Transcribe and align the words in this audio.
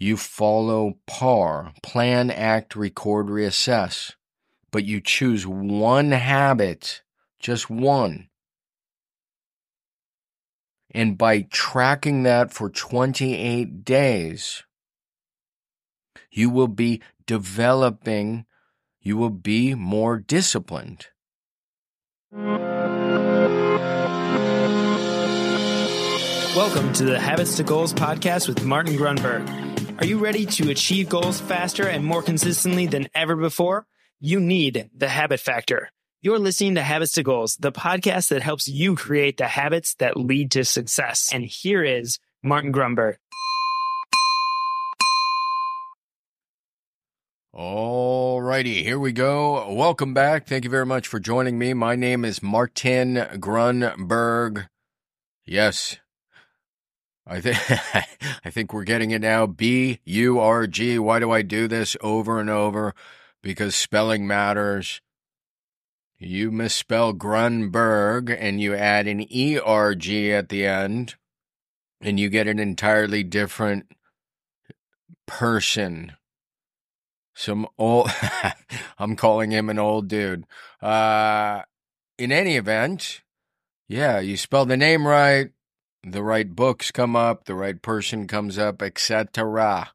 you 0.00 0.16
follow 0.16 0.94
PAR, 1.06 1.74
plan, 1.82 2.30
act, 2.30 2.74
record, 2.74 3.26
reassess, 3.26 4.14
but 4.70 4.82
you 4.82 4.98
choose 4.98 5.46
one 5.46 6.10
habit, 6.10 7.02
just 7.38 7.68
one. 7.68 8.28
And 10.92 11.18
by 11.18 11.42
tracking 11.42 12.22
that 12.22 12.50
for 12.50 12.70
28 12.70 13.84
days, 13.84 14.64
you 16.30 16.48
will 16.48 16.66
be 16.66 17.02
developing, 17.26 18.46
you 19.02 19.18
will 19.18 19.28
be 19.30 19.74
more 19.74 20.18
disciplined. 20.18 21.08
Welcome 26.56 26.92
to 26.94 27.04
the 27.04 27.20
Habits 27.20 27.56
to 27.58 27.62
Goals 27.62 27.92
podcast 27.92 28.48
with 28.48 28.64
Martin 28.64 28.94
Grunberg. 28.94 29.69
Are 30.00 30.06
you 30.06 30.16
ready 30.16 30.46
to 30.46 30.70
achieve 30.70 31.10
goals 31.10 31.42
faster 31.42 31.86
and 31.86 32.02
more 32.02 32.22
consistently 32.22 32.86
than 32.86 33.08
ever 33.14 33.36
before? 33.36 33.86
You 34.18 34.40
need 34.40 34.88
the 34.96 35.10
habit 35.10 35.40
factor. 35.40 35.90
You're 36.22 36.38
listening 36.38 36.76
to 36.76 36.82
Habits 36.82 37.12
to 37.12 37.22
Goals, 37.22 37.58
the 37.58 37.70
podcast 37.70 38.28
that 38.30 38.40
helps 38.40 38.66
you 38.66 38.96
create 38.96 39.36
the 39.36 39.46
habits 39.46 39.94
that 39.96 40.16
lead 40.16 40.52
to 40.52 40.64
success. 40.64 41.28
And 41.34 41.44
here 41.44 41.84
is 41.84 42.18
Martin 42.42 42.72
Grunberg. 42.72 43.16
Alrighty, 47.54 48.82
here 48.82 48.98
we 48.98 49.12
go. 49.12 49.70
Welcome 49.70 50.14
back. 50.14 50.46
Thank 50.46 50.64
you 50.64 50.70
very 50.70 50.86
much 50.86 51.08
for 51.08 51.20
joining 51.20 51.58
me. 51.58 51.74
My 51.74 51.94
name 51.94 52.24
is 52.24 52.42
Martin 52.42 53.16
Grunberg. 53.34 54.66
Yes, 55.44 55.98
I 57.30 57.40
think 57.40 57.58
I 58.44 58.50
think 58.50 58.74
we're 58.74 58.84
getting 58.84 59.12
it 59.12 59.20
now. 59.20 59.46
B 59.46 60.00
U 60.04 60.40
R 60.40 60.66
G. 60.66 60.98
Why 60.98 61.20
do 61.20 61.30
I 61.30 61.42
do 61.42 61.68
this 61.68 61.96
over 62.00 62.40
and 62.40 62.50
over? 62.50 62.92
Because 63.40 63.76
spelling 63.76 64.26
matters. 64.26 65.00
You 66.18 66.50
misspell 66.50 67.14
Grunberg 67.14 68.36
and 68.38 68.60
you 68.60 68.74
add 68.74 69.06
an 69.06 69.20
ERG 69.20 70.10
at 70.30 70.50
the 70.50 70.66
end, 70.66 71.14
and 72.00 72.20
you 72.20 72.28
get 72.28 72.46
an 72.46 72.58
entirely 72.58 73.22
different 73.22 73.86
person. 75.26 76.12
Some 77.34 77.66
old, 77.78 78.10
I'm 78.98 79.16
calling 79.16 79.50
him 79.50 79.70
an 79.70 79.78
old 79.78 80.08
dude. 80.08 80.44
Uh, 80.82 81.62
in 82.18 82.32
any 82.32 82.56
event, 82.56 83.22
yeah, 83.88 84.18
you 84.18 84.36
spell 84.36 84.66
the 84.66 84.76
name 84.76 85.06
right 85.06 85.52
the 86.02 86.22
right 86.22 86.54
books 86.54 86.90
come 86.90 87.14
up, 87.14 87.44
the 87.44 87.54
right 87.54 87.80
person 87.80 88.26
comes 88.26 88.58
up, 88.58 88.82
etc. 88.82 89.92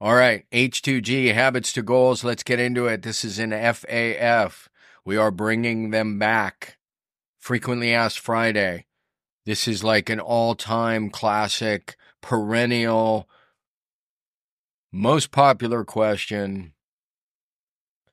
All 0.00 0.14
right, 0.14 0.44
H2G, 0.52 1.34
habits 1.34 1.72
to 1.72 1.82
goals. 1.82 2.24
Let's 2.24 2.42
get 2.42 2.60
into 2.60 2.86
it. 2.86 3.02
This 3.02 3.24
is 3.24 3.38
an 3.38 3.50
FAF. 3.50 4.68
We 5.04 5.16
are 5.16 5.30
bringing 5.30 5.90
them 5.90 6.18
back. 6.18 6.78
Frequently 7.38 7.94
Asked 7.94 8.18
Friday. 8.18 8.86
This 9.46 9.66
is 9.66 9.82
like 9.82 10.10
an 10.10 10.20
all 10.20 10.54
time 10.54 11.10
classic, 11.10 11.96
perennial, 12.20 13.28
most 14.92 15.30
popular 15.30 15.84
question, 15.84 16.74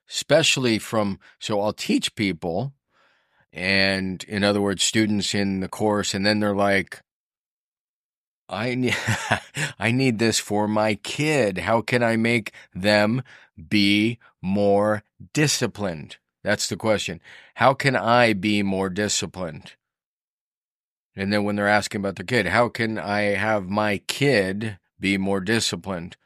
especially 0.09 0.79
from. 0.79 1.19
So 1.39 1.59
I'll 1.59 1.73
teach 1.73 2.15
people 2.15 2.74
and 3.55 4.25
in 4.25 4.43
other 4.43 4.61
words 4.61 4.83
students 4.83 5.33
in 5.33 5.61
the 5.61 5.69
course 5.69 6.13
and 6.13 6.25
then 6.25 6.41
they're 6.41 6.53
like 6.53 7.01
i 8.49 8.75
need 8.75 8.95
i 9.79 9.91
need 9.91 10.19
this 10.19 10.39
for 10.39 10.67
my 10.67 10.95
kid. 10.95 11.59
How 11.59 11.81
can 11.81 12.03
i 12.03 12.17
make 12.17 12.51
them 12.75 13.23
be 13.69 14.19
more 14.41 15.03
disciplined? 15.33 16.17
That's 16.43 16.67
the 16.67 16.75
question. 16.75 17.21
How 17.55 17.73
can 17.73 17.95
i 17.95 18.33
be 18.33 18.61
more 18.61 18.89
disciplined? 18.89 19.73
And 21.15 21.31
then 21.31 21.45
when 21.45 21.55
they're 21.55 21.67
asking 21.67 22.01
about 22.01 22.17
their 22.17 22.25
kid 22.25 22.47
how 22.47 22.67
can 22.67 22.99
i 22.99 23.21
have 23.21 23.69
my 23.69 23.99
kid 23.99 24.77
be 24.99 25.17
more 25.17 25.39
disciplined 25.39 26.17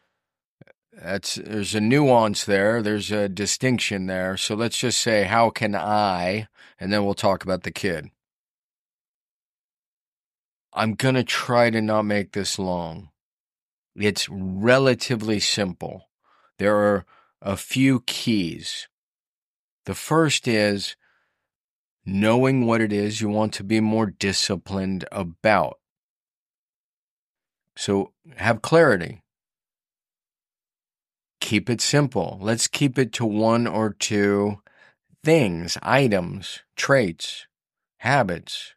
that's 1.02 1.36
there's 1.36 1.76
a 1.76 1.82
nuance 1.82 2.44
there. 2.44 2.82
There's 2.82 3.12
a 3.12 3.30
distinction 3.30 4.08
there. 4.08 4.36
So 4.36 4.56
let's 4.56 4.78
just 4.78 5.00
say 5.00 5.24
how 5.24 5.50
can 5.50 5.76
i 5.76 6.48
and 6.80 6.92
then 6.92 7.04
we'll 7.04 7.14
talk 7.14 7.44
about 7.44 7.64
the 7.64 7.72
kid. 7.72 8.10
I'm 10.74 10.94
going 10.94 11.16
to 11.16 11.24
try 11.24 11.70
to 11.70 11.82
not 11.82 12.04
make 12.04 12.32
this 12.32 12.60
long. 12.60 13.10
It's 13.96 14.30
relatively 14.30 15.40
simple. 15.40 16.10
There 16.58 16.76
are 16.76 17.06
a 17.42 17.58
few 17.58 18.02
keys. 18.02 18.88
The 19.86 19.96
first 19.96 20.48
is 20.48 20.96
knowing 22.06 22.66
what 22.66 22.82
it 22.82 22.94
is 22.94 23.20
you 23.20 23.30
want 23.30 23.54
to 23.54 23.64
be 23.64 23.80
more 23.80 24.06
disciplined 24.06 25.06
about. 25.12 25.80
So 27.76 28.14
have 28.36 28.62
clarity 28.62 29.22
keep 31.40 31.70
it 31.70 31.82
simple. 31.82 32.38
Let's 32.42 32.68
keep 32.68 32.98
it 32.98 33.14
to 33.14 33.26
one 33.26 33.68
or 33.68 33.94
two 33.94 34.62
things, 35.24 35.78
items, 35.82 36.62
traits, 36.76 37.48
habits. 37.98 38.76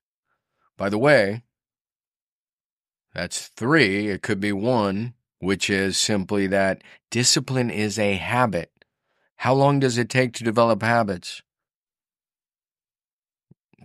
By 0.77 0.89
the 0.89 0.99
way, 0.99 1.43
that's 3.15 3.49
three. 3.49 4.09
It 4.09 4.23
could 4.23 4.41
be 4.41 4.53
one, 4.53 5.15
which 5.39 5.69
is 5.69 5.97
simply 5.97 6.47
that 6.49 6.83
discipline 7.11 7.71
is 7.71 7.99
a 7.99 8.15
habit. 8.15 8.71
How 9.37 9.55
long 9.55 9.81
does 9.81 9.99
it 9.99 10.09
take 10.09 10.33
to 10.35 10.45
develop 10.45 10.83
habits? 10.83 11.43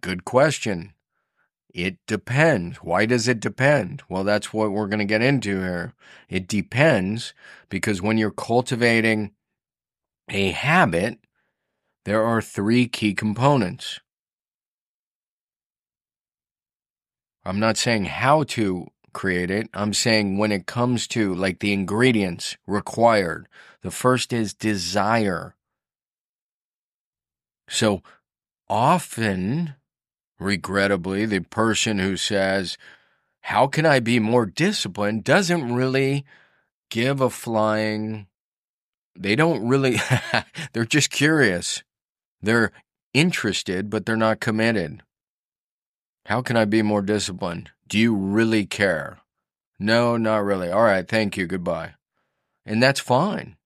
Good 0.01 0.23
question. 0.23 0.93
It 1.73 1.97
depends. 2.07 2.77
Why 2.77 3.05
does 3.05 3.27
it 3.27 3.39
depend? 3.39 4.01
Well, 4.09 4.23
that's 4.23 4.53
what 4.53 4.71
we're 4.71 4.87
going 4.87 4.99
to 4.99 5.05
get 5.05 5.21
into 5.21 5.59
here. 5.59 5.93
It 6.29 6.47
depends 6.47 7.33
because 7.69 8.01
when 8.01 8.17
you're 8.17 8.31
cultivating 8.31 9.31
a 10.29 10.51
habit, 10.51 11.19
there 12.05 12.23
are 12.23 12.41
three 12.41 12.87
key 12.87 13.13
components. 13.13 13.99
I'm 17.43 17.59
not 17.59 17.77
saying 17.77 18.05
how 18.05 18.43
to 18.43 18.87
create 19.13 19.49
it. 19.49 19.69
I'm 19.73 19.93
saying 19.93 20.37
when 20.37 20.51
it 20.51 20.67
comes 20.67 21.07
to 21.07 21.33
like 21.33 21.59
the 21.59 21.73
ingredients 21.73 22.57
required, 22.67 23.47
the 23.81 23.91
first 23.91 24.33
is 24.33 24.53
desire. 24.53 25.55
So 27.69 28.03
often 28.69 29.75
regrettably, 30.39 31.25
the 31.25 31.41
person 31.41 31.99
who 31.99 32.17
says, 32.17 32.77
How 33.41 33.67
can 33.67 33.85
I 33.85 33.99
be 33.99 34.19
more 34.19 34.45
disciplined? 34.45 35.23
doesn't 35.23 35.73
really 35.73 36.25
give 36.89 37.21
a 37.21 37.29
flying. 37.29 38.27
They 39.17 39.35
don't 39.35 39.67
really, 39.67 39.97
they're 40.73 40.85
just 40.85 41.09
curious. 41.09 41.83
They're 42.41 42.71
interested, 43.13 43.89
but 43.89 44.05
they're 44.05 44.15
not 44.15 44.39
committed. 44.39 45.01
How 46.25 46.41
can 46.41 46.57
I 46.57 46.65
be 46.65 46.81
more 46.81 47.01
disciplined? 47.01 47.71
Do 47.87 47.97
you 47.97 48.13
really 48.15 48.65
care? 48.65 49.19
No, 49.79 50.17
not 50.17 50.43
really. 50.43 50.69
All 50.69 50.83
right, 50.83 51.07
thank 51.07 51.37
you. 51.37 51.47
Goodbye. 51.47 51.93
And 52.65 52.81
that's 52.83 52.99
fine. 52.99 53.56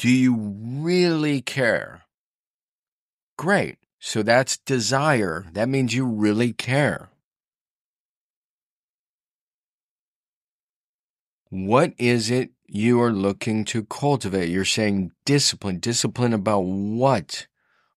Do 0.00 0.08
you 0.08 0.34
really 0.34 1.42
care? 1.42 2.04
Great. 3.36 3.76
So 3.98 4.22
that's 4.22 4.56
desire. 4.56 5.44
That 5.52 5.68
means 5.68 5.92
you 5.92 6.06
really 6.06 6.54
care. 6.54 7.10
What 11.50 11.92
is 11.98 12.30
it 12.30 12.48
you 12.66 12.98
are 13.02 13.12
looking 13.12 13.66
to 13.66 13.84
cultivate? 13.84 14.48
You're 14.48 14.64
saying 14.64 15.12
discipline. 15.26 15.80
Discipline 15.80 16.32
about 16.32 16.60
what? 16.60 17.46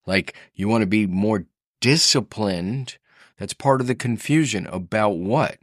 Like 0.05 0.35
you 0.53 0.67
want 0.67 0.81
to 0.81 0.87
be 0.87 1.07
more 1.07 1.45
disciplined. 1.79 2.97
That's 3.37 3.53
part 3.53 3.79
of 3.79 3.87
the 3.87 3.95
confusion. 3.95 4.67
About 4.67 5.11
what? 5.11 5.57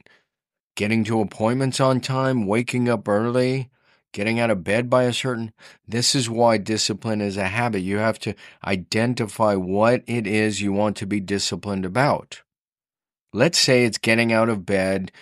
Getting 0.75 1.05
to 1.05 1.21
appointments 1.21 1.81
on 1.81 2.01
time, 2.01 2.47
waking 2.47 2.89
up 2.89 3.07
early, 3.09 3.69
getting 4.13 4.41
out 4.41 4.51
of 4.51 4.65
bed 4.65 4.91
by 4.91 5.05
a 5.05 5.13
certain 5.13 5.53
this 5.87 6.15
is 6.15 6.29
why 6.29 6.59
discipline 6.59 7.21
is 7.21 7.37
a 7.37 7.49
habit. 7.49 7.81
You 7.81 7.99
have 7.99 8.19
to 8.21 8.35
identify 8.65 9.55
what 9.55 10.03
it 10.07 10.27
is 10.27 10.61
you 10.61 10.73
want 10.73 10.97
to 10.99 11.07
be 11.07 11.21
disciplined 11.21 11.85
about. 11.85 12.43
Let's 13.33 13.59
say 13.59 13.85
it's 13.85 13.99
getting 13.99 14.33
out 14.33 14.49
of 14.49 14.67
bed 14.67 15.13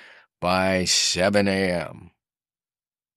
by 0.40 0.85
7 0.85 1.49
a.m 1.49 2.11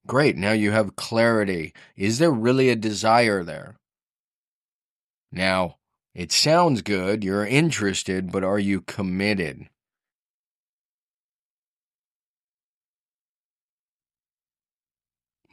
great 0.08 0.36
now 0.36 0.52
you 0.52 0.72
have 0.72 0.98
clarity. 0.98 1.74
Is 1.96 2.20
there 2.20 2.32
really 2.32 2.70
a 2.70 2.76
desire 2.76 3.44
there? 3.44 3.78
Now 5.32 5.78
it 6.14 6.34
sounds 6.34 6.82
good 6.82 7.24
you're 7.24 7.46
interested 7.46 8.30
but 8.30 8.44
are 8.44 8.60
you 8.60 8.82
committed 8.82 9.70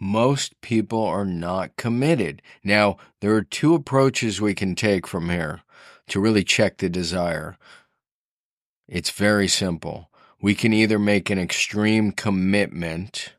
most 0.00 0.60
people 0.60 1.02
are 1.02 1.24
not 1.24 1.76
committed. 1.76 2.42
Now, 2.62 2.96
there 3.20 3.34
are 3.34 3.42
two 3.42 3.74
approaches 3.74 4.40
we 4.40 4.54
can 4.54 4.74
take 4.74 5.06
from 5.06 5.30
here 5.30 5.62
to 6.08 6.20
really 6.20 6.44
check 6.44 6.78
the 6.78 6.88
desire. 6.88 7.56
It's 8.86 9.10
very 9.10 9.48
simple. 9.48 10.10
We 10.40 10.54
can 10.54 10.72
either 10.72 10.98
make 10.98 11.30
an 11.30 11.38
extreme 11.38 12.12
commitment 12.12 13.34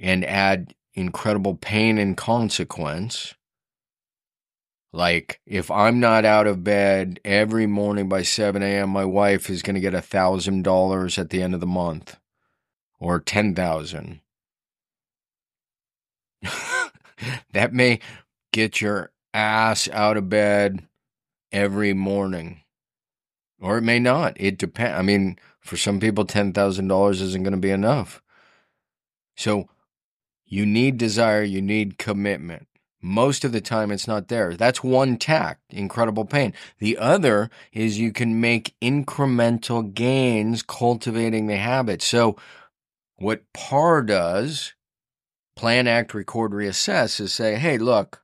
and 0.00 0.24
add 0.24 0.74
incredible 0.94 1.54
pain 1.54 1.98
and 1.98 2.16
consequence. 2.16 3.34
Like, 4.92 5.40
if 5.46 5.70
I'm 5.70 5.98
not 5.98 6.24
out 6.24 6.46
of 6.46 6.62
bed 6.62 7.18
every 7.24 7.66
morning 7.66 8.08
by 8.08 8.22
7 8.22 8.62
a.m., 8.62 8.90
my 8.90 9.04
wife 9.04 9.50
is 9.50 9.62
going 9.62 9.74
to 9.74 9.80
get 9.80 9.94
a 9.94 9.98
$1,000 9.98 11.18
at 11.18 11.30
the 11.30 11.42
end 11.42 11.54
of 11.54 11.60
the 11.60 11.66
month 11.66 12.16
or 13.00 13.20
10,000 13.20 14.20
that 17.52 17.72
may 17.72 18.00
get 18.52 18.80
your 18.80 19.10
ass 19.32 19.88
out 19.92 20.16
of 20.16 20.28
bed 20.28 20.86
every 21.52 21.92
morning. 21.92 22.60
Or 23.60 23.78
it 23.78 23.82
may 23.82 23.98
not. 23.98 24.36
It 24.38 24.58
depends. 24.58 24.98
I 24.98 25.02
mean, 25.02 25.38
for 25.60 25.76
some 25.76 26.00
people, 26.00 26.26
$10,000 26.26 27.10
isn't 27.12 27.42
going 27.42 27.52
to 27.52 27.58
be 27.58 27.70
enough. 27.70 28.22
So 29.36 29.68
you 30.44 30.66
need 30.66 30.98
desire, 30.98 31.42
you 31.42 31.62
need 31.62 31.98
commitment. 31.98 32.68
Most 33.00 33.44
of 33.44 33.52
the 33.52 33.60
time, 33.60 33.90
it's 33.90 34.08
not 34.08 34.28
there. 34.28 34.54
That's 34.54 34.82
one 34.82 35.18
tact, 35.18 35.60
incredible 35.70 36.24
pain. 36.24 36.54
The 36.78 36.96
other 36.96 37.50
is 37.72 37.98
you 37.98 38.12
can 38.12 38.40
make 38.40 38.74
incremental 38.80 39.92
gains 39.92 40.62
cultivating 40.62 41.46
the 41.46 41.56
habit. 41.56 42.00
So, 42.00 42.36
what 43.16 43.42
PAR 43.52 44.02
does 44.02 44.72
plan, 45.56 45.86
act, 45.86 46.14
record, 46.14 46.52
reassess 46.52 47.20
is 47.20 47.32
say, 47.32 47.56
hey, 47.56 47.78
look, 47.78 48.22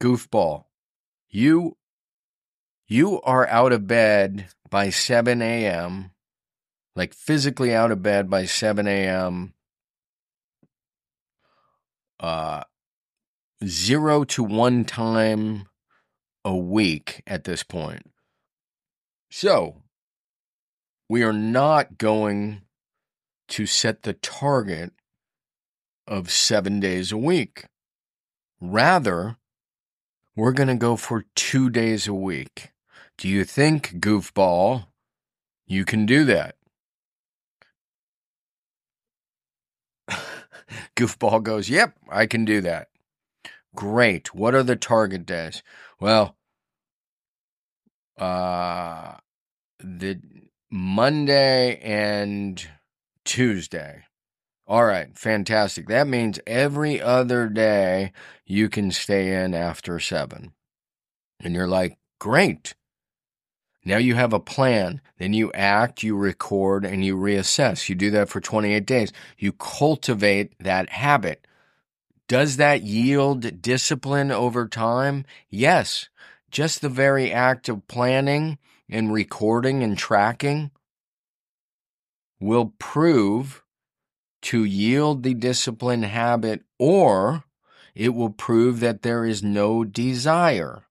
goofball, 0.00 0.64
you 1.28 1.76
you 2.86 3.20
are 3.20 3.46
out 3.48 3.72
of 3.72 3.86
bed 3.86 4.48
by 4.70 4.88
7 4.88 5.42
a.m., 5.42 6.10
like 6.96 7.12
physically 7.12 7.74
out 7.74 7.90
of 7.92 8.02
bed 8.02 8.30
by 8.30 8.46
7 8.46 8.86
a.m., 8.86 9.52
uh, 12.18 12.64
zero 13.64 14.24
to 14.24 14.42
one 14.42 14.84
time 14.84 15.66
a 16.44 16.56
week 16.56 17.22
at 17.26 17.44
this 17.44 17.62
point. 17.62 18.10
So, 19.30 19.82
we 21.08 21.22
are 21.22 21.32
not 21.32 21.98
going 21.98 22.62
to 23.48 23.66
set 23.66 24.02
the 24.02 24.14
target 24.14 24.92
of 26.08 26.30
seven 26.30 26.80
days 26.80 27.12
a 27.12 27.18
week. 27.18 27.66
Rather, 28.60 29.36
we're 30.34 30.52
going 30.52 30.68
to 30.68 30.74
go 30.74 30.96
for 30.96 31.26
two 31.36 31.70
days 31.70 32.08
a 32.08 32.14
week. 32.14 32.72
Do 33.18 33.28
you 33.28 33.44
think, 33.44 34.00
goofball, 34.00 34.86
you 35.66 35.84
can 35.84 36.06
do 36.06 36.24
that? 36.24 36.56
goofball 40.96 41.42
goes, 41.42 41.68
Yep, 41.68 41.96
I 42.08 42.26
can 42.26 42.44
do 42.44 42.60
that. 42.62 42.88
Great. 43.74 44.34
What 44.34 44.54
are 44.54 44.62
the 44.62 44.76
target 44.76 45.26
days? 45.26 45.62
Well, 46.00 46.36
uh, 48.16 49.16
the 49.78 50.20
Monday 50.70 51.78
and 51.80 52.66
Tuesday. 53.24 54.04
All 54.68 54.84
right, 54.84 55.16
fantastic. 55.16 55.88
That 55.88 56.06
means 56.06 56.38
every 56.46 57.00
other 57.00 57.48
day 57.48 58.12
you 58.44 58.68
can 58.68 58.90
stay 58.90 59.42
in 59.42 59.54
after 59.54 59.98
seven. 59.98 60.52
And 61.40 61.54
you're 61.54 61.66
like, 61.66 61.96
great. 62.18 62.74
Now 63.82 63.96
you 63.96 64.14
have 64.14 64.34
a 64.34 64.40
plan. 64.40 65.00
Then 65.16 65.32
you 65.32 65.50
act, 65.52 66.02
you 66.02 66.14
record, 66.16 66.84
and 66.84 67.02
you 67.02 67.16
reassess. 67.16 67.88
You 67.88 67.94
do 67.94 68.10
that 68.10 68.28
for 68.28 68.42
28 68.42 68.84
days. 68.84 69.10
You 69.38 69.52
cultivate 69.52 70.52
that 70.58 70.90
habit. 70.90 71.46
Does 72.28 72.58
that 72.58 72.82
yield 72.82 73.62
discipline 73.62 74.30
over 74.30 74.68
time? 74.68 75.24
Yes. 75.48 76.10
Just 76.50 76.82
the 76.82 76.90
very 76.90 77.32
act 77.32 77.70
of 77.70 77.88
planning 77.88 78.58
and 78.90 79.14
recording 79.14 79.82
and 79.82 79.96
tracking 79.96 80.72
will 82.38 82.74
prove 82.78 83.62
to 84.42 84.64
yield 84.64 85.22
the 85.22 85.34
discipline 85.34 86.02
habit, 86.02 86.62
or 86.78 87.44
it 87.94 88.10
will 88.10 88.30
prove 88.30 88.80
that 88.80 89.02
there 89.02 89.24
is 89.24 89.42
no 89.42 89.84
desire. 89.84 90.84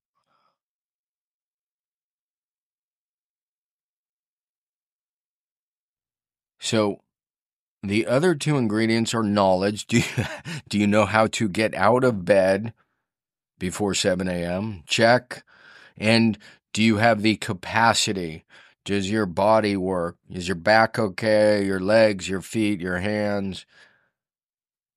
So, 6.60 7.02
the 7.84 8.08
other 8.08 8.36
two 8.36 8.58
ingredients 8.58 9.14
are 9.14 9.24
knowledge. 9.24 9.88
Do 9.88 10.00
you, 10.00 10.26
do 10.70 10.78
you 10.78 10.88
know 10.88 11.06
how 11.06 11.28
to 11.28 11.48
get 11.48 11.74
out 11.76 12.04
of 12.04 12.26
bed 12.26 12.74
before 13.60 13.94
7 13.94 14.28
a.m.? 14.28 14.84
Check. 14.86 15.44
And 15.96 16.38
do 16.74 16.84
you 16.84 16.98
have 16.98 17.22
the 17.22 17.38
capacity 17.38 18.44
does 18.88 19.12
your 19.12 19.26
body 19.26 19.76
work? 19.76 20.16
Is 20.30 20.48
your 20.48 20.56
back 20.56 20.98
okay? 20.98 21.62
Your 21.66 21.82
legs, 21.82 22.30
your 22.30 22.42
feet, 22.42 22.80
your 22.80 23.00
hands? 23.00 23.66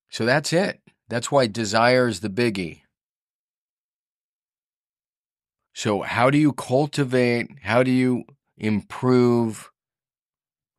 So 0.09 0.25
that's 0.25 0.53
it. 0.53 0.79
That's 1.09 1.29
why 1.29 1.47
desire 1.47 2.07
is 2.07 2.21
the 2.21 2.29
biggie. 2.29 2.83
So, 5.73 6.03
how 6.03 6.29
do 6.29 6.37
you 6.37 6.53
cultivate? 6.53 7.49
How 7.63 7.83
do 7.83 7.91
you 7.91 8.23
improve? 8.57 9.71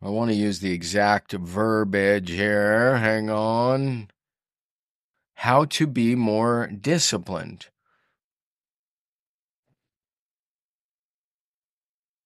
I 0.00 0.08
want 0.08 0.30
to 0.30 0.36
use 0.36 0.60
the 0.60 0.72
exact 0.72 1.32
verbiage 1.32 2.30
here. 2.30 2.96
Hang 2.96 3.28
on. 3.28 4.08
How 5.34 5.66
to 5.66 5.86
be 5.86 6.14
more 6.14 6.66
disciplined. 6.68 7.66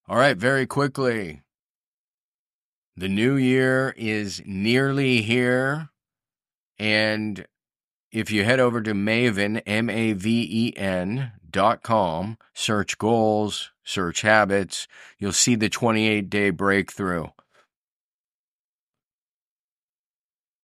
All 0.09 0.17
right, 0.17 0.37
very 0.37 0.67
quickly. 0.67 1.43
The 2.97 3.09
new 3.09 3.35
year 3.35 3.93
is 3.97 4.41
nearly 4.47 5.21
here. 5.23 5.89
And 6.79 7.45
if 8.13 8.31
you 8.31 8.45
head 8.45 8.61
over 8.61 8.81
to 8.83 8.95
Maven, 8.95 9.61
M 9.67 9.91
A 9.91 10.13
V 10.13 10.47
E 10.49 10.77
N 10.77 11.33
dot 11.51 11.83
com, 11.83 12.39
search 12.55 12.99
goals, 12.99 13.73
search 13.83 14.21
habits, 14.21 14.87
you'll 15.19 15.33
see 15.33 15.57
the 15.57 15.69
28 15.69 16.31
day 16.31 16.51
breakthrough. 16.51 17.27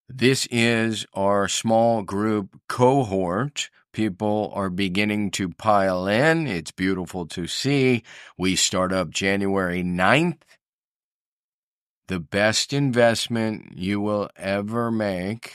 This 0.09 0.47
is 0.53 1.05
our 1.15 1.49
small 1.49 2.03
group 2.03 2.61
cohort 2.69 3.71
People 3.93 4.51
are 4.55 4.71
beginning 4.71 5.31
to 5.33 5.51
pile 5.51 6.07
in. 6.07 6.47
It's 6.47 6.71
beautiful 6.71 7.27
to 7.27 7.47
see. 7.47 8.03
We 8.39 8.57
start 8.57 8.91
up 8.91 9.11
January 9.11 9.83
9th. 9.83 10.39
The 12.09 12.19
best 12.19 12.73
investment 12.73 13.77
you 13.77 14.01
will 14.01 14.31
ever 14.37 14.91
make, 14.91 15.55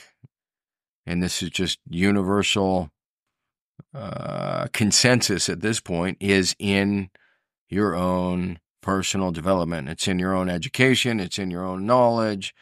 and 1.06 1.22
this 1.22 1.42
is 1.42 1.50
just 1.50 1.80
universal 1.90 2.92
uh, 3.94 4.68
consensus 4.72 5.50
at 5.50 5.62
this 5.62 5.80
point, 5.80 6.18
is 6.20 6.56
in 6.60 7.10
your 7.70 7.96
own 7.96 8.60
personal 8.82 9.32
development. 9.32 9.90
It's 9.90 10.08
in 10.08 10.20
your 10.20 10.36
own 10.36 10.48
education, 10.48 11.20
it's 11.20 11.40
in 11.40 11.50
your 11.50 11.66
own 11.66 11.86
knowledge, 11.88 12.54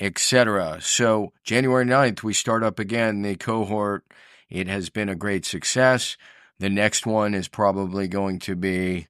etc. 0.00 0.78
So, 0.80 1.32
January 1.44 1.84
9th, 1.84 2.24
we 2.24 2.32
start 2.32 2.64
up 2.64 2.78
again 2.80 3.22
the 3.22 3.36
cohort 3.36 4.04
it 4.50 4.66
has 4.66 4.90
been 4.90 5.08
a 5.08 5.14
great 5.14 5.46
success. 5.46 6.16
The 6.58 6.70
next 6.70 7.06
one 7.06 7.34
is 7.34 7.48
probably 7.48 8.08
going 8.08 8.38
to 8.40 8.56
be 8.56 9.06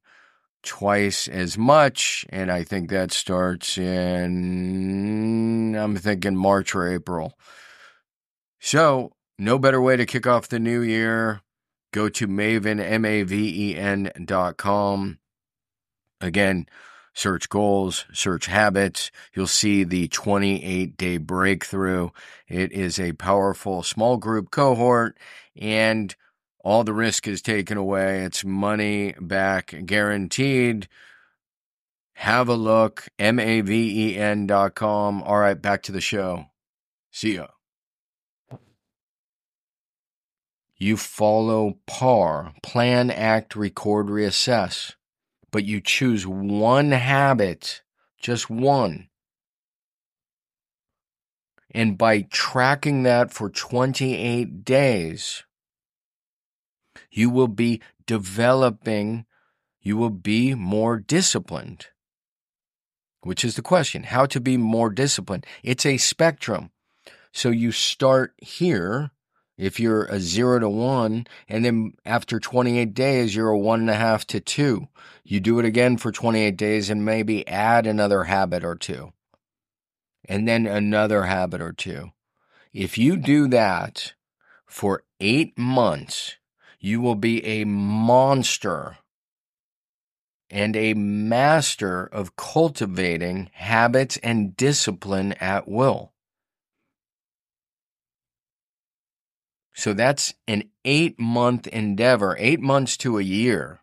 twice 0.63 1.27
as 1.27 1.57
much, 1.57 2.27
and 2.29 2.53
I 2.53 2.63
think 2.65 2.91
that 2.91 3.13
starts 3.13 3.79
in, 3.79 5.75
I'm 5.75 5.97
thinking 5.97 6.37
March 6.37 6.75
or 6.75 6.87
April. 6.87 7.39
So, 8.61 9.13
no 9.39 9.59
better 9.59 9.81
way 9.81 9.97
to 9.97 10.05
kick 10.05 10.27
off 10.27 10.49
the 10.49 10.59
new 10.59 10.83
year. 10.83 11.41
Go 11.93 12.09
to 12.11 12.29
Maven, 12.29 12.79
M 12.79 13.05
A 13.05 13.23
V 13.23 13.73
E 13.73 13.77
N 13.77 14.13
dot 14.25 14.59
com. 14.59 15.19
Again, 16.21 16.67
search 17.21 17.51
goals, 17.51 18.07
search 18.13 18.47
habits. 18.47 19.11
You'll 19.35 19.47
see 19.47 19.85
the 19.85 20.09
28 20.09 20.97
day 20.97 21.19
breakthrough. 21.19 22.11
It 22.49 22.73
is 22.73 22.99
a 22.99 23.13
powerful 23.13 23.83
small 23.83 24.17
group 24.17 24.51
cohort 24.51 25.19
and 25.55 26.15
all 26.65 26.83
the 26.85 26.95
risk 26.95 27.29
is 27.29 27.43
taken 27.43 27.77
away. 27.77 28.23
It's 28.25 28.45
money 28.45 29.15
back 29.21 29.75
guaranteed. 29.85 30.89
Have 32.15 32.49
a 32.49 32.55
look, 32.55 33.09
M 33.19 33.39
A 33.39 33.61
V 33.63 34.13
E 34.13 34.19
N 34.19 34.47
dot 34.47 34.75
com. 34.75 35.23
All 35.23 35.39
right, 35.39 35.61
back 35.61 35.83
to 35.85 35.93
the 35.93 36.01
show. 36.03 36.47
See 37.11 37.37
ya. 37.37 37.47
You 40.77 40.97
follow 40.97 41.79
PAR, 41.87 42.55
plan, 42.63 43.11
act, 43.11 43.55
record, 43.55 44.07
reassess, 44.07 44.95
but 45.51 45.65
you 45.65 45.81
choose 45.81 46.27
one 46.27 46.93
habit, 46.93 47.83
just 48.21 48.49
one. 48.51 49.09
And 51.73 51.97
by 51.97 52.23
tracking 52.23 53.05
that 53.05 53.33
for 53.33 53.49
28 53.49 54.65
days, 54.65 55.45
you 57.11 57.31
will 57.31 57.49
be 57.49 57.81
developing, 58.07 59.25
you 59.81 59.97
will 59.97 60.11
be 60.11 60.55
more 60.55 60.99
disciplined. 60.99 61.87
Which 63.23 63.45
is 63.45 63.55
the 63.55 63.63
question 63.63 64.05
how 64.05 64.27
to 64.27 64.41
be 64.41 64.57
more 64.57 64.91
disciplined? 64.91 65.47
It's 65.63 65.87
a 65.87 65.99
spectrum. 65.99 66.71
So 67.33 67.51
you 67.51 67.71
start 67.71 68.35
here 68.39 69.13
if 69.61 69.79
you're 69.79 70.05
a 70.05 70.19
zero 70.19 70.59
to 70.59 70.71
one, 70.71 71.27
and 71.47 71.67
then 71.67 71.93
after 72.07 72.41
28 72.41 72.95
days, 72.95 73.37
you're 73.37 73.51
a 73.51 73.59
one 73.59 73.81
and 73.81 73.91
a 73.91 73.95
half 73.95 74.27
to 74.29 74.41
two. 74.41 74.89
You 75.23 75.39
do 75.39 75.59
it 75.59 75.67
again 75.67 75.99
for 75.99 76.11
28 76.11 76.57
days 76.57 76.89
and 76.89 77.05
maybe 77.05 77.47
add 77.47 77.87
another 77.87 78.25
habit 78.25 78.65
or 78.65 78.75
two, 78.75 79.13
and 80.27 80.49
then 80.49 80.67
another 80.67 81.25
habit 81.25 81.61
or 81.61 81.73
two. 81.73 82.13
If 82.73 82.97
you 82.97 83.19
do 83.19 83.49
that 83.49 84.15
for 84.65 85.05
eight 85.21 85.59
months, 85.59 86.37
you 86.79 87.03
will 87.03 87.15
be 87.15 87.45
a 87.45 87.65
monster 87.65 88.97
and 90.49 90.75
a 90.75 90.95
master 90.95 92.07
of 92.07 92.35
cultivating 92.37 93.51
habits 93.53 94.17
and 94.23 94.57
discipline 94.57 95.35
at 95.35 95.69
will. 95.69 96.13
So 99.75 99.95
that's 99.95 100.35
an 100.47 100.65
eight 100.85 101.19
month 101.19 101.67
endeavor, 101.69 102.37
eight 102.39 102.61
months 102.61 102.97
to 102.99 103.19
a 103.19 103.23
year. 103.23 103.81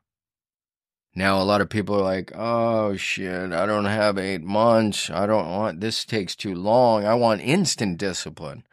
Now, 1.16 1.42
a 1.42 1.46
lot 1.46 1.62
of 1.62 1.70
people 1.70 1.96
are 1.96 2.04
like, 2.04 2.32
oh 2.36 2.96
shit, 2.96 3.52
I 3.52 3.66
don't 3.66 3.86
have 3.86 4.20
eight 4.20 4.44
months. 4.44 5.10
I 5.10 5.26
don't 5.26 5.50
want, 5.50 5.82
this 5.82 6.06
takes 6.06 6.36
too 6.36 6.54
long. 6.54 7.06
I 7.06 7.16
want 7.16 7.42
instant 7.42 7.98
discipline. 7.98 8.68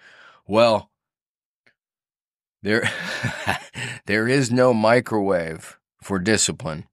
Well, 0.47 0.91
there, 2.63 2.91
there 4.07 4.29
is 4.29 4.53
no 4.53 4.75
microwave 4.75 5.79
for 6.03 6.19
discipline. 6.19 6.85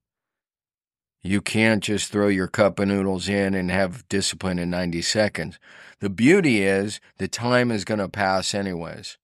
You 1.22 1.40
can't 1.40 1.84
just 1.84 2.10
throw 2.10 2.28
your 2.28 2.48
cup 2.48 2.78
of 2.78 2.88
noodles 2.88 3.28
in 3.28 3.54
and 3.54 3.70
have 3.70 4.08
discipline 4.08 4.58
in 4.58 4.70
90 4.70 5.02
seconds. 5.02 5.58
The 6.00 6.10
beauty 6.10 6.62
is 6.62 6.98
the 7.18 7.28
time 7.28 7.70
is 7.70 7.84
going 7.84 8.00
to 8.00 8.08
pass 8.08 8.54
anyways. 8.54 9.18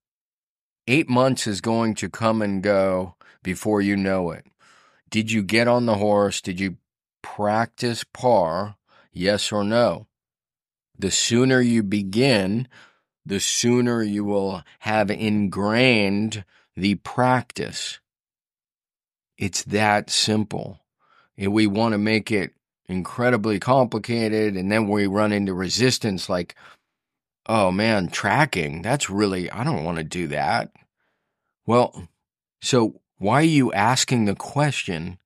Eight 0.91 1.07
months 1.07 1.47
is 1.47 1.61
going 1.61 1.97
to 1.97 2.09
come 2.09 2.41
and 2.41 2.63
go 2.63 3.15
before 3.43 3.83
you 3.83 3.95
know 3.95 4.31
it. 4.31 4.47
Did 5.11 5.31
you 5.31 5.43
get 5.43 5.69
on 5.69 5.85
the 5.85 5.97
horse? 5.97 6.41
Did 6.41 6.59
you 6.59 6.79
practice 7.21 8.05
par? 8.05 8.77
Yes 9.13 9.53
or 9.53 9.65
no? 9.65 10.07
The 10.99 11.11
sooner 11.11 11.61
you 11.61 11.83
begin, 11.83 12.69
the 13.27 13.39
sooner 13.39 14.03
you 14.03 14.25
will 14.25 14.63
have 14.79 15.11
ingrained 15.11 16.47
the 16.75 16.95
practice. 16.95 18.01
It's 19.37 19.63
that 19.65 20.09
simple. 20.09 20.81
And 21.37 21.53
we 21.53 21.67
want 21.67 21.93
to 21.93 21.99
make 21.99 22.33
it 22.33 22.55
incredibly 22.87 23.61
complicated, 23.61 24.57
and 24.57 24.73
then 24.73 24.89
we 24.89 25.07
run 25.07 25.33
into 25.33 25.53
resistance 25.53 26.31
like, 26.31 26.55
oh 27.49 27.73
man, 27.73 28.09
tracking, 28.09 28.83
that's 28.83 29.09
really, 29.09 29.51
I 29.51 29.65
don't 29.65 29.85
want 29.85 29.99
to 29.99 30.05
do 30.05 30.29
that. 30.29 30.71
Well, 31.67 32.09
so 32.61 33.01
why 33.17 33.41
are 33.41 33.43
you 33.43 33.73
asking 33.73 34.27
the 34.27 34.35
question, 34.35 35.19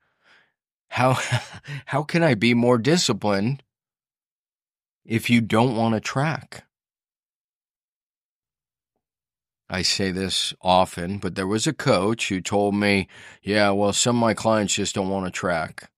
how, 0.88 1.18
how 1.86 2.02
can 2.02 2.22
I 2.22 2.34
be 2.34 2.54
more 2.54 2.78
disciplined 2.78 3.62
if 5.04 5.28
you 5.28 5.40
don't 5.40 5.76
want 5.76 5.94
to 5.94 6.00
track? 6.00 6.64
I 9.68 9.80
say 9.82 10.10
this 10.10 10.52
often, 10.60 11.16
but 11.16 11.34
there 11.34 11.46
was 11.46 11.66
a 11.66 11.72
coach 11.72 12.28
who 12.28 12.42
told 12.42 12.74
me, 12.74 13.08
yeah, 13.42 13.70
well, 13.70 13.94
some 13.94 14.16
of 14.16 14.20
my 14.20 14.34
clients 14.34 14.74
just 14.74 14.94
don't 14.94 15.08
want 15.08 15.24
to 15.24 15.30
track 15.30 15.91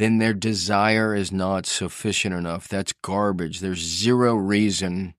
then 0.00 0.16
their 0.16 0.32
desire 0.32 1.14
is 1.14 1.30
not 1.30 1.66
sufficient 1.66 2.34
enough. 2.34 2.66
That's 2.66 2.94
garbage. 3.02 3.60
There's 3.60 3.80
zero 3.80 4.34
reason. 4.34 5.14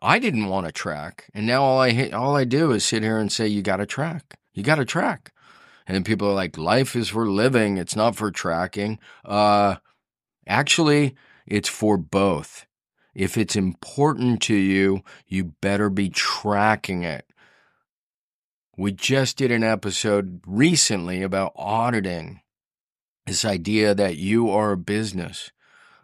I 0.00 0.18
didn't 0.18 0.48
want 0.48 0.66
to 0.66 0.72
track, 0.72 1.30
and 1.34 1.46
now 1.46 1.62
all 1.62 1.78
I 1.80 2.08
all 2.08 2.34
I 2.34 2.44
do 2.44 2.72
is 2.72 2.82
sit 2.82 3.02
here 3.02 3.18
and 3.18 3.30
say, 3.30 3.46
"You 3.46 3.60
got 3.60 3.76
to 3.76 3.86
track. 3.86 4.38
You 4.54 4.62
got 4.62 4.76
to 4.76 4.86
track." 4.86 5.32
And 5.86 5.94
then 5.94 6.02
people 6.02 6.28
are 6.28 6.34
like, 6.34 6.56
"Life 6.56 6.96
is 6.96 7.10
for 7.10 7.28
living. 7.28 7.76
It's 7.76 7.94
not 7.94 8.16
for 8.16 8.30
tracking." 8.30 8.98
Uh, 9.22 9.76
actually, 10.46 11.14
it's 11.46 11.68
for 11.68 11.98
both. 11.98 12.66
If 13.14 13.36
it's 13.36 13.54
important 13.54 14.40
to 14.42 14.54
you, 14.54 15.02
you 15.26 15.54
better 15.60 15.90
be 15.90 16.08
tracking 16.08 17.04
it. 17.04 17.26
We 18.78 18.92
just 18.92 19.36
did 19.36 19.52
an 19.52 19.62
episode 19.62 20.40
recently 20.46 21.22
about 21.22 21.52
auditing 21.54 22.40
this 23.26 23.44
idea 23.44 23.94
that 23.94 24.16
you 24.16 24.50
are 24.50 24.72
a 24.72 24.76
business. 24.76 25.50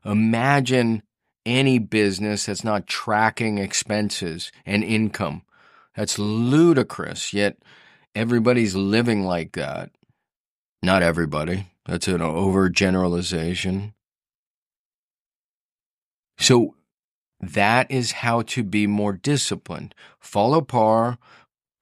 Imagine 0.04 1.02
any 1.44 1.78
business 1.78 2.46
that's 2.46 2.64
not 2.64 2.86
tracking 2.86 3.58
expenses 3.58 4.52
and 4.64 4.82
income. 4.84 5.42
That's 5.96 6.18
ludicrous, 6.18 7.32
yet 7.32 7.58
everybody's 8.14 8.74
living 8.74 9.24
like 9.24 9.52
that. 9.52 9.90
Not 10.82 11.02
everybody. 11.02 11.66
That's 11.86 12.08
an 12.08 12.20
overgeneralization. 12.20 13.92
So 16.38 16.74
that 17.40 17.90
is 17.90 18.12
how 18.12 18.42
to 18.42 18.62
be 18.62 18.86
more 18.86 19.12
disciplined. 19.12 19.94
Follow 20.18 20.60
PAR, 20.60 21.18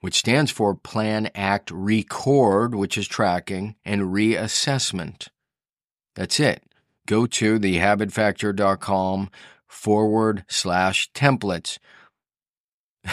which 0.01 0.19
stands 0.19 0.51
for 0.51 0.75
Plan, 0.75 1.31
Act, 1.35 1.71
Record, 1.71 2.75
which 2.75 2.97
is 2.97 3.09
tracking, 3.09 3.77
and 3.85 4.03
Reassessment. 4.03 5.29
That's 6.15 6.39
it. 6.41 6.63
Go 7.07 7.27
to 7.27 7.59
thehabitfactor.com 7.59 9.31
forward 9.67 10.45
slash 10.49 11.11
templates. 11.13 11.79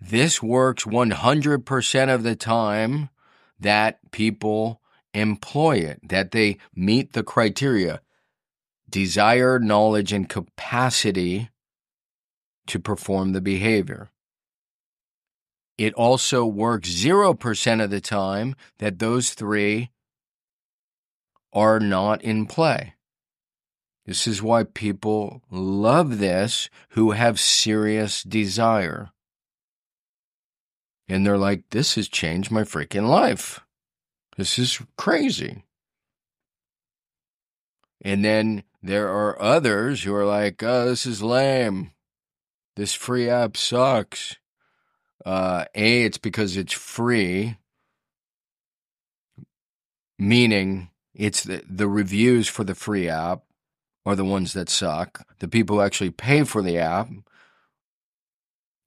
this 0.00 0.42
works 0.42 0.84
100% 0.84 2.14
of 2.14 2.22
the 2.22 2.36
time 2.36 3.10
that 3.58 4.10
people 4.10 4.80
employ 5.12 5.76
it, 5.76 6.00
that 6.08 6.30
they 6.30 6.58
meet 6.74 7.12
the 7.12 7.22
criteria 7.22 8.00
desire, 8.88 9.58
knowledge, 9.58 10.12
and 10.12 10.28
capacity 10.28 11.48
to 12.66 12.78
perform 12.78 13.32
the 13.32 13.40
behavior. 13.40 14.10
It 15.80 15.94
also 15.94 16.44
works 16.44 16.90
0% 16.90 17.82
of 17.82 17.88
the 17.88 18.02
time 18.02 18.54
that 18.80 18.98
those 18.98 19.30
three 19.30 19.90
are 21.54 21.80
not 21.80 22.20
in 22.20 22.44
play. 22.44 22.96
This 24.04 24.26
is 24.26 24.42
why 24.42 24.64
people 24.64 25.40
love 25.50 26.18
this 26.18 26.68
who 26.90 27.12
have 27.12 27.40
serious 27.40 28.22
desire. 28.22 29.08
And 31.08 31.24
they're 31.24 31.38
like, 31.38 31.62
this 31.70 31.94
has 31.94 32.08
changed 32.08 32.50
my 32.50 32.64
freaking 32.64 33.08
life. 33.08 33.60
This 34.36 34.58
is 34.58 34.82
crazy. 34.98 35.64
And 38.02 38.22
then 38.22 38.64
there 38.82 39.08
are 39.08 39.40
others 39.40 40.02
who 40.02 40.14
are 40.14 40.26
like, 40.26 40.62
oh, 40.62 40.84
this 40.84 41.06
is 41.06 41.22
lame. 41.22 41.92
This 42.76 42.92
free 42.92 43.30
app 43.30 43.56
sucks. 43.56 44.36
Uh, 45.24 45.64
a, 45.74 46.04
it's 46.04 46.18
because 46.18 46.56
it's 46.56 46.72
free, 46.72 47.56
meaning 50.18 50.90
it's 51.14 51.44
the, 51.44 51.62
the 51.68 51.88
reviews 51.88 52.48
for 52.48 52.64
the 52.64 52.74
free 52.74 53.08
app 53.08 53.42
are 54.06 54.16
the 54.16 54.24
ones 54.24 54.54
that 54.54 54.68
suck. 54.68 55.26
The 55.40 55.48
people 55.48 55.76
who 55.76 55.82
actually 55.82 56.10
pay 56.10 56.44
for 56.44 56.62
the 56.62 56.78
app, 56.78 57.08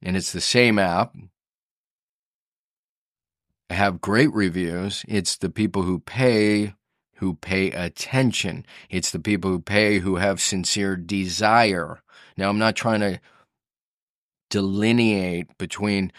and 0.02 0.18
it's 0.18 0.32
the 0.32 0.42
same 0.42 0.80
app, 0.80 1.16
have 3.70 4.02
great 4.02 4.34
reviews. 4.34 5.06
It's 5.08 5.38
the 5.38 5.50
people 5.50 5.84
who 5.84 6.00
pay 6.00 6.74
who 7.18 7.36
pay 7.36 7.72
attention. 7.72 8.66
It's 8.90 9.12
the 9.12 9.20
people 9.20 9.50
who 9.50 9.60
pay 9.62 10.00
who 10.00 10.18
have 10.18 10.42
sincere 10.42 10.96
desire. 10.98 12.02
Now, 12.36 12.50
I'm 12.50 12.58
not 12.58 12.76
trying 12.76 13.00
to 13.00 13.20
delineate 14.54 15.58
between 15.58 16.12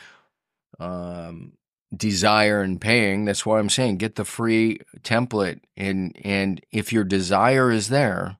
um, 0.81 1.53
desire 1.97 2.63
and 2.63 2.81
paying. 2.81 3.25
That's 3.25 3.47
why 3.47 3.61
I'm 3.61 3.71
saying 3.71 3.99
get 3.99 4.17
the 4.17 4.25
free 4.25 4.81
template 5.03 5.61
and 5.77 6.17
and 6.25 6.61
if 6.73 6.93
your 6.93 7.05
desire 7.05 7.71
is 7.71 7.91
there, 7.91 8.39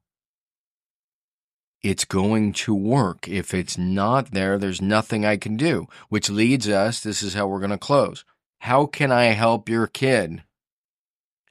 it's 1.81 2.05
going 2.05 2.55
to 2.55 2.75
work. 2.75 3.29
If 3.29 3.55
it's 3.55 3.79
not 3.79 4.33
there, 4.33 4.59
there's 4.59 4.83
nothing 4.83 5.25
I 5.25 5.37
can 5.37 5.57
do, 5.57 5.87
which 6.09 6.29
leads 6.29 6.69
us, 6.69 6.99
this 6.99 7.23
is 7.23 7.35
how 7.35 7.47
we're 7.47 7.61
going 7.61 7.71
to 7.71 7.79
close. 7.79 8.25
How 8.63 8.87
can 8.87 9.13
I 9.13 9.27
help 9.27 9.69
your 9.69 9.87
kid? 9.87 10.43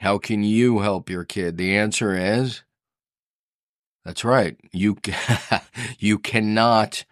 How 0.02 0.18
can 0.18 0.44
you 0.44 0.80
help 0.80 1.10
your 1.10 1.24
kid? 1.24 1.56
The 1.56 1.78
answer 1.78 2.14
is 2.14 2.64
that's 4.04 4.26
right. 4.26 4.58
You 4.74 4.98
you 5.98 6.20
cannot 6.20 7.06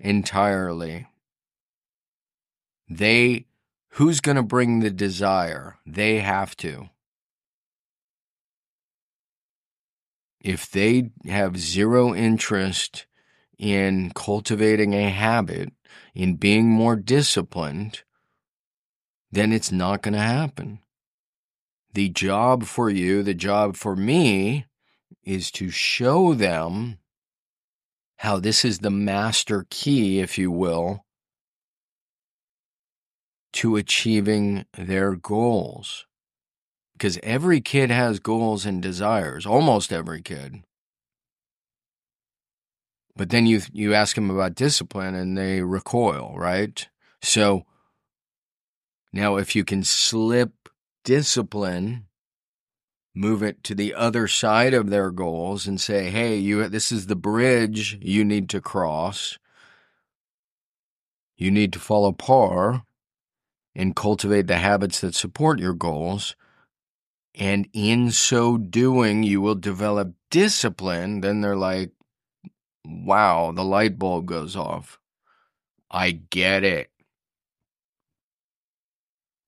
entirely. 0.00 1.06
They 2.88 3.46
who's 3.90 4.20
going 4.20 4.36
to 4.36 4.42
bring 4.42 4.80
the 4.80 4.90
desire? 4.90 5.78
They 5.86 6.18
have 6.18 6.56
to. 6.58 6.90
if 10.40 10.70
they 10.70 11.10
have 11.26 11.58
zero 11.58 12.14
interest 12.14 13.06
in 13.58 14.10
cultivating 14.14 14.94
a 14.94 15.10
habit, 15.10 15.72
in 16.14 16.36
being 16.36 16.68
more 16.68 16.96
disciplined, 16.96 18.02
then 19.30 19.52
it's 19.52 19.70
not 19.70 20.02
going 20.02 20.14
to 20.14 20.20
happen. 20.20 20.80
The 21.92 22.08
job 22.08 22.64
for 22.64 22.88
you, 22.88 23.22
the 23.22 23.34
job 23.34 23.76
for 23.76 23.94
me, 23.94 24.66
is 25.22 25.50
to 25.52 25.70
show 25.70 26.34
them 26.34 26.98
how 28.20 28.38
this 28.38 28.66
is 28.66 28.80
the 28.80 28.90
master 28.90 29.66
key, 29.70 30.20
if 30.20 30.36
you 30.36 30.50
will, 30.50 31.06
to 33.50 33.76
achieving 33.76 34.66
their 34.76 35.16
goals 35.16 36.04
because 36.92 37.18
every 37.22 37.62
kid 37.62 37.90
has 37.90 38.20
goals 38.20 38.66
and 38.66 38.82
desires, 38.82 39.46
almost 39.46 39.90
every 39.90 40.20
kid. 40.20 40.62
But 43.16 43.30
then 43.30 43.46
you 43.46 43.62
you 43.72 43.94
ask 43.94 44.16
them 44.16 44.28
about 44.28 44.54
discipline 44.54 45.14
and 45.14 45.38
they 45.38 45.62
recoil, 45.62 46.34
right? 46.36 46.86
So 47.22 47.64
now 49.14 49.36
if 49.36 49.56
you 49.56 49.64
can 49.64 49.82
slip 49.82 50.68
discipline 51.04 52.04
move 53.14 53.42
it 53.42 53.62
to 53.64 53.74
the 53.74 53.94
other 53.94 54.28
side 54.28 54.74
of 54.74 54.90
their 54.90 55.10
goals 55.10 55.66
and 55.66 55.80
say, 55.80 56.10
"Hey, 56.10 56.36
you 56.36 56.68
this 56.68 56.92
is 56.92 57.06
the 57.06 57.16
bridge 57.16 57.98
you 58.00 58.24
need 58.24 58.48
to 58.50 58.60
cross. 58.60 59.38
You 61.36 61.50
need 61.50 61.72
to 61.72 61.78
follow 61.78 62.12
par 62.12 62.84
and 63.74 63.96
cultivate 63.96 64.46
the 64.46 64.58
habits 64.58 65.00
that 65.00 65.14
support 65.14 65.58
your 65.58 65.74
goals." 65.74 66.36
and 67.34 67.68
in 67.72 68.10
so 68.10 68.58
doing, 68.58 69.22
you 69.22 69.40
will 69.40 69.54
develop 69.54 70.12
discipline, 70.30 71.20
then 71.20 71.40
they're 71.40 71.56
like, 71.56 71.92
wow, 72.84 73.52
the 73.52 73.64
light 73.64 73.98
bulb 73.98 74.26
goes 74.26 74.56
off. 74.56 74.98
I 75.90 76.10
get 76.10 76.64
it. 76.64 76.90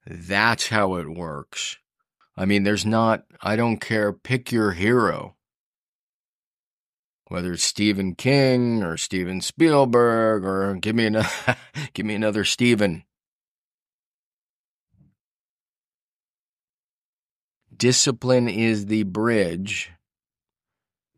That's 0.07 0.69
how 0.69 0.97
it 0.97 1.09
works. 1.09 1.79
I 2.37 2.45
mean, 2.45 2.63
there's 2.63 2.87
not, 2.87 3.25
I 3.43 3.57
don't 3.57 3.79
care, 3.79 4.13
pick 4.13 4.51
your 4.51 4.73
hero. 4.73 5.37
Whether 7.29 7.53
it's 7.53 7.63
Stephen 7.63 8.15
King 8.15 8.83
or 8.83 8.97
Steven 8.97 9.41
Spielberg 9.41 10.45
or 10.45 10.75
give 10.75 10.95
me 10.95 11.07
another, 11.07 11.29
give 11.95 12.07
me 12.07 12.15
another 12.15 12.45
Steven. 12.45 13.05
discipline 17.83 18.49
is 18.49 18.87
the 18.87 19.03
bridge 19.03 19.91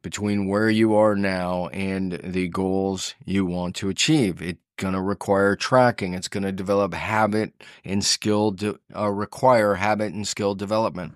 between 0.04 0.46
where 0.46 0.68
you 0.68 0.94
are 0.94 1.16
now 1.16 1.68
and 1.68 2.20
the 2.22 2.46
goals 2.46 3.14
you 3.24 3.46
want 3.46 3.74
to 3.74 3.88
achieve. 3.88 4.42
It's 4.42 4.60
going 4.76 4.92
to 4.92 5.00
require 5.00 5.56
tracking. 5.56 6.12
It's 6.12 6.28
going 6.28 6.42
to 6.42 6.52
develop 6.52 6.92
habit 6.92 7.54
and 7.86 8.04
skill, 8.04 8.50
de- 8.50 8.78
uh, 8.94 9.08
require 9.08 9.76
habit 9.76 10.12
and 10.12 10.28
skill 10.28 10.54
development. 10.54 11.14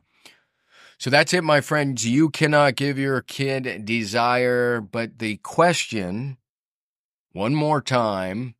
So 0.96 1.10
that's 1.10 1.34
it, 1.34 1.44
my 1.44 1.60
friends. 1.60 2.06
You 2.06 2.30
cannot 2.30 2.76
give 2.76 2.98
your 2.98 3.20
kid 3.20 3.84
desire, 3.84 4.80
but 4.80 5.18
the 5.18 5.36
question, 5.36 6.38
one 7.32 7.54
more 7.54 7.82
time, 7.82 8.54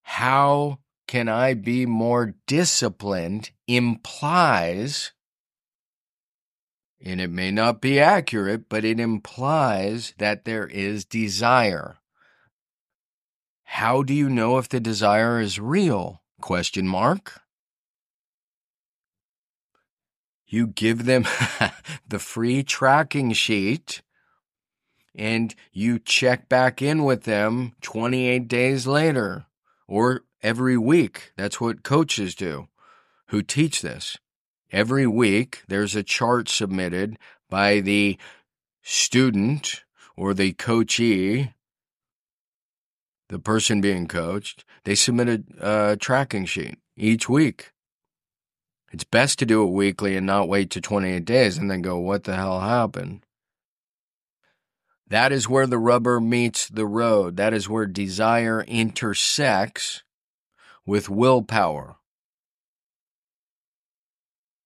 how 0.00 0.78
can 1.06 1.28
I 1.28 1.52
be 1.52 1.84
more 1.84 2.34
disciplined 2.46 3.50
implies 3.68 5.12
and 7.02 7.20
it 7.20 7.30
may 7.30 7.50
not 7.50 7.80
be 7.80 7.98
accurate, 7.98 8.68
but 8.68 8.84
it 8.84 9.00
implies 9.00 10.14
that 10.18 10.44
there 10.44 10.66
is 10.66 11.04
desire. 11.04 11.98
How 13.64 14.02
do 14.02 14.14
you 14.14 14.28
know 14.28 14.58
if 14.58 14.68
the 14.68 14.80
desire 14.80 15.40
is 15.40 15.58
real? 15.58 16.22
Question 16.40 16.86
mark. 16.86 17.40
You 20.46 20.66
give 20.66 21.06
them 21.06 21.24
the 22.08 22.18
free 22.18 22.62
tracking 22.62 23.32
sheet 23.32 24.02
and 25.14 25.54
you 25.72 25.98
check 25.98 26.48
back 26.48 26.82
in 26.82 27.04
with 27.04 27.24
them 27.24 27.72
28 27.80 28.48
days 28.48 28.86
later 28.86 29.46
or 29.88 30.24
every 30.42 30.76
week. 30.76 31.32
That's 31.36 31.60
what 31.60 31.82
coaches 31.82 32.34
do 32.34 32.68
who 33.28 33.42
teach 33.42 33.80
this. 33.82 34.18
Every 34.72 35.06
week, 35.06 35.62
there's 35.68 35.94
a 35.94 36.02
chart 36.02 36.48
submitted 36.48 37.18
by 37.50 37.80
the 37.80 38.16
student 38.82 39.84
or 40.16 40.32
the 40.32 40.54
coachee, 40.54 41.52
the 43.28 43.38
person 43.38 43.82
being 43.82 44.08
coached. 44.08 44.64
They 44.84 44.94
submit 44.94 45.28
a, 45.28 45.90
a 45.92 45.96
tracking 45.96 46.46
sheet 46.46 46.78
each 46.96 47.28
week. 47.28 47.72
It's 48.92 49.04
best 49.04 49.38
to 49.40 49.46
do 49.46 49.62
it 49.62 49.72
weekly 49.72 50.16
and 50.16 50.26
not 50.26 50.48
wait 50.48 50.70
to 50.70 50.80
28 50.80 51.24
days 51.24 51.58
and 51.58 51.70
then 51.70 51.82
go, 51.82 51.98
what 51.98 52.24
the 52.24 52.36
hell 52.36 52.60
happened? 52.60 53.26
That 55.08 55.32
is 55.32 55.48
where 55.48 55.66
the 55.66 55.78
rubber 55.78 56.18
meets 56.18 56.68
the 56.68 56.86
road. 56.86 57.36
That 57.36 57.52
is 57.52 57.68
where 57.68 57.86
desire 57.86 58.62
intersects 58.66 60.02
with 60.86 61.10
willpower. 61.10 61.96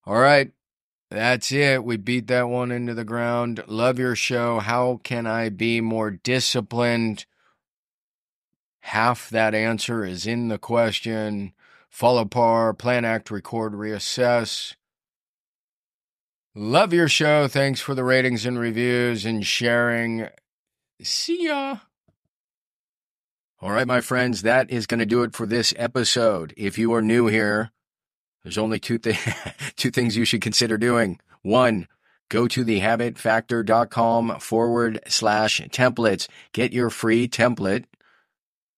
All 0.07 0.19
right. 0.19 0.53
That's 1.11 1.53
it. 1.53 1.85
We 1.85 1.97
beat 1.97 2.27
that 2.29 2.49
one 2.49 2.71
into 2.71 2.95
the 2.95 3.05
ground. 3.05 3.63
Love 3.67 3.99
your 3.99 4.17
show. 4.17 4.59
How 4.61 5.01
can 5.03 5.27
I 5.27 5.49
be 5.49 5.81
more 5.81 6.11
disciplined? 6.11 7.27
Half 8.81 9.31
that 9.31 9.55
answer 9.55 10.05
is 10.05 10.27
in 10.27 10.49
the 10.49 10.59
question. 10.59 11.53
Follow 11.91 12.25
par, 12.25 12.75
plan, 12.75 13.05
act, 13.05 13.31
record, 13.31 13.73
reassess. 13.73 14.75
Love 16.55 16.93
your 16.93 17.09
show. 17.09 17.49
Thanks 17.49 17.81
for 17.81 17.95
the 17.95 18.05
ratings 18.05 18.47
and 18.47 18.59
reviews 18.59 19.25
and 19.25 19.47
sharing. 19.47 20.29
See 21.03 21.47
ya. 21.47 21.79
All 23.61 23.71
right, 23.71 23.87
my 23.87 24.01
friends, 24.01 24.43
that 24.43 24.71
is 24.71 24.87
going 24.87 25.01
to 25.01 25.07
do 25.07 25.23
it 25.23 25.35
for 25.35 25.47
this 25.47 25.73
episode. 25.77 26.53
If 26.57 26.79
you 26.79 26.93
are 26.95 27.03
new 27.03 27.27
here, 27.27 27.73
there's 28.47 28.59
only 28.59 28.79
two, 28.79 28.97
th- 28.97 29.19
two 29.77 29.91
things 29.91 30.17
you 30.17 30.25
should 30.25 30.41
consider 30.41 30.79
doing. 30.79 31.19
One, 31.43 31.89
go 32.29 32.47
to 32.47 32.65
thehabitfactor.com 32.65 34.39
forward 34.39 35.01
slash 35.09 35.61
templates. 35.73 36.29
Get 36.53 36.73
your 36.73 36.89
free 36.89 37.27
template 37.27 37.87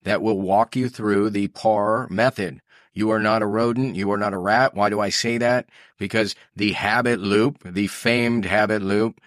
that 0.04 0.22
will 0.22 0.40
walk 0.40 0.74
you 0.74 0.88
through 0.88 1.28
the 1.28 1.48
PAR 1.48 2.08
method. 2.08 2.62
You 2.94 3.10
are 3.10 3.20
not 3.20 3.42
a 3.42 3.46
rodent. 3.46 3.94
You 3.94 4.10
are 4.10 4.16
not 4.16 4.32
a 4.32 4.38
rat. 4.38 4.74
Why 4.74 4.88
do 4.88 5.00
I 5.00 5.10
say 5.10 5.36
that? 5.36 5.68
Because 5.98 6.34
the 6.56 6.72
habit 6.72 7.20
loop, 7.20 7.58
the 7.62 7.88
famed 7.88 8.46
habit 8.46 8.80
loop, 8.80 9.20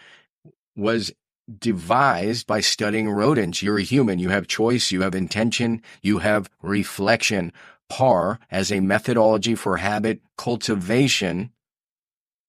was 0.76 1.12
devised 1.60 2.48
by 2.48 2.62
studying 2.62 3.12
rodents. 3.12 3.62
You're 3.62 3.78
a 3.78 3.84
human. 3.84 4.18
You 4.18 4.30
have 4.30 4.48
choice. 4.48 4.92
You 4.92 5.02
have 5.04 5.14
intention. 5.14 5.84
You 6.02 6.18
have 6.18 6.50
reflection. 6.64 7.54
PAR 7.92 8.40
as 8.50 8.72
a 8.72 8.80
methodology 8.80 9.54
for 9.54 9.78
habit 9.78 10.22
cultivation 10.38 11.52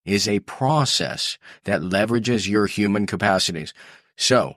is 0.04 0.28
a 0.28 0.38
process 0.40 1.36
that 1.64 1.80
leverages 1.80 2.48
your 2.48 2.66
human 2.66 3.06
capacities. 3.06 3.74
So 4.16 4.54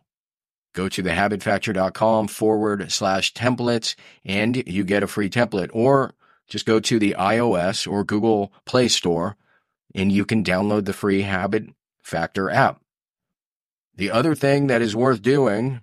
go 0.74 0.88
to 0.90 1.02
thehabitfactor.com 1.02 2.28
forward 2.28 2.92
slash 2.92 3.34
templates 3.34 3.96
and 4.24 4.56
you 4.68 4.84
get 4.84 5.02
a 5.02 5.08
free 5.08 5.30
template 5.30 5.72
or 5.74 6.14
just 6.48 6.68
go 6.68 6.80
to 6.80 7.00
the 7.00 7.16
iOS 7.18 7.92
or 7.92 8.04
Google 8.04 8.54
Play 8.66 8.88
Store 8.88 9.36
and 9.96 10.12
you 10.12 10.24
can 10.24 10.44
download 10.44 10.86
the 10.86 10.94
free 10.94 11.24
Habit 11.24 11.70
Factor 12.04 12.52
app. 12.52 12.80
The 13.96 14.12
other 14.12 14.36
thing 14.36 14.68
that 14.68 14.84
is 14.84 14.96
worth 14.96 15.24
doing 15.24 15.82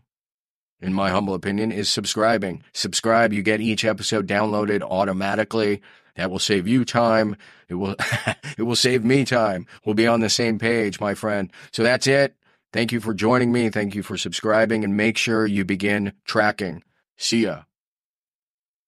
in 0.83 0.93
my 0.93 1.11
humble 1.11 1.33
opinion, 1.33 1.73
is 1.73 1.89
subscribing. 1.89 2.63
Subscribe, 2.73 3.33
you 3.33 3.43
get 3.43 3.61
each 3.61 3.85
episode 3.85 4.27
downloaded 4.27 4.83
automatically. 4.83 5.81
That 6.17 6.31
will 6.31 6.39
save 6.39 6.69
you 6.69 6.85
time. 6.85 7.37
It 7.69 7.75
will, 7.77 7.97
it 8.59 8.63
will 8.63 8.77
save 8.77 9.05
me 9.05 9.25
time. 9.25 9.67
We'll 9.85 9.95
be 9.95 10.07
on 10.07 10.21
the 10.21 10.29
same 10.29 10.59
page, 10.59 11.01
my 11.01 11.15
friend. 11.15 11.51
So 11.73 11.83
that's 11.83 12.07
it. 12.07 12.37
Thank 12.73 12.93
you 12.93 13.01
for 13.01 13.15
joining 13.15 13.53
me. 13.53 13.71
Thank 13.71 13.95
you 13.95 14.03
for 14.03 14.17
subscribing 14.17 14.85
and 14.85 14.97
make 14.97 15.17
sure 15.17 15.47
you 15.47 15.65
begin 15.65 16.13
tracking. 16.25 16.83
See 17.17 17.45
ya. 17.45 17.63